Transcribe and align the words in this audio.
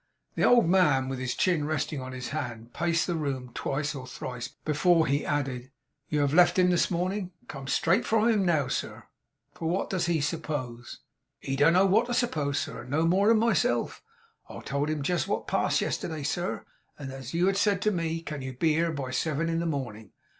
The 0.33 0.43
old 0.43 0.67
man, 0.67 1.09
with 1.09 1.19
his 1.19 1.35
chin 1.35 1.63
resting 1.67 2.01
on 2.01 2.11
his 2.11 2.29
hand, 2.29 2.73
paced 2.73 3.05
the 3.05 3.13
room 3.13 3.51
twice 3.53 3.93
or 3.93 4.07
thrice 4.07 4.47
before 4.47 5.05
he 5.05 5.23
added: 5.23 5.69
'You 6.09 6.21
have 6.21 6.33
left 6.33 6.57
him 6.57 6.71
this 6.71 6.89
morning?' 6.89 7.29
'Come 7.47 7.67
straight 7.67 8.03
from 8.03 8.27
him 8.27 8.43
now, 8.43 8.67
sir.' 8.67 9.03
'For 9.53 9.69
what 9.69 9.91
does 9.91 10.07
he 10.07 10.19
suppose?' 10.19 11.01
'He 11.39 11.55
don't 11.55 11.73
know 11.73 11.85
what 11.85 12.07
to 12.07 12.15
suppose, 12.15 12.57
sir, 12.57 12.83
no 12.83 13.05
more 13.05 13.27
than 13.27 13.37
myself. 13.37 14.01
I 14.49 14.59
told 14.61 14.89
him 14.89 15.03
jest 15.03 15.27
wot 15.27 15.45
passed 15.47 15.81
yesterday, 15.81 16.23
sir, 16.23 16.65
and 16.97 17.11
that 17.11 17.31
you 17.35 17.45
had 17.45 17.55
said 17.57 17.79
to 17.83 17.91
me, 17.91 18.23
"Can 18.23 18.41
you 18.41 18.53
be 18.53 18.69
here 18.73 18.91
by 18.91 19.11
seven 19.11 19.49
in 19.49 19.59
the 19.59 19.67
morning?" 19.67 20.13